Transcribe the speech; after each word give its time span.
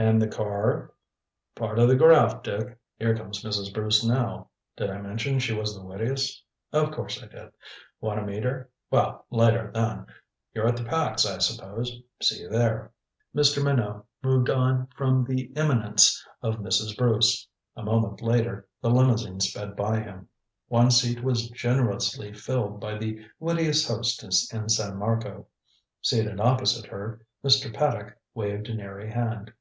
"And 0.00 0.22
the 0.22 0.28
car" 0.28 0.92
"Part 1.56 1.80
of 1.80 1.88
the 1.88 1.96
graft, 1.96 2.44
Dick. 2.44 2.78
Here 3.00 3.16
comes 3.16 3.42
Mrs. 3.42 3.74
Bruce 3.74 4.04
now. 4.04 4.48
Did 4.76 4.90
I 4.90 5.00
mention 5.00 5.40
she 5.40 5.52
was 5.52 5.74
the 5.74 5.82
wittiest 5.84 6.40
of 6.72 6.92
course 6.92 7.20
I 7.20 7.26
did. 7.26 7.50
Want 8.00 8.20
to 8.20 8.24
meet 8.24 8.44
her? 8.44 8.70
Well, 8.92 9.26
later 9.28 9.72
then. 9.74 10.06
You're 10.54 10.68
at 10.68 10.76
the 10.76 10.84
Pax, 10.84 11.26
I 11.26 11.38
suppose. 11.38 11.96
See 12.22 12.42
you 12.42 12.48
there." 12.48 12.92
Mr. 13.34 13.60
Minot 13.60 14.04
moved 14.22 14.48
on 14.48 14.86
from 14.96 15.24
the 15.24 15.46
imminence 15.56 16.24
of 16.42 16.58
Mrs. 16.60 16.96
Bruce. 16.96 17.48
A 17.74 17.82
moment 17.82 18.22
later 18.22 18.68
the 18.80 18.90
limousine 18.90 19.40
sped 19.40 19.74
by 19.74 19.98
him. 19.98 20.28
One 20.68 20.92
seat 20.92 21.24
was 21.24 21.50
generously 21.50 22.32
filled 22.32 22.80
by 22.80 22.98
the 22.98 23.24
wittiest 23.40 23.88
hostess 23.88 24.48
in 24.54 24.68
San 24.68 24.96
Marco. 24.96 25.48
Seated 26.02 26.38
opposite 26.38 26.86
her, 26.86 27.26
Mr. 27.42 27.74
Paddock 27.74 28.14
waved 28.32 28.68
an 28.68 28.78
airy 28.78 29.10
hand. 29.10 29.52